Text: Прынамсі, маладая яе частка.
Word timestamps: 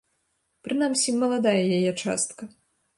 Прынамсі, 0.69 1.15
маладая 1.21 1.57
яе 1.79 1.91
частка. 2.03 2.43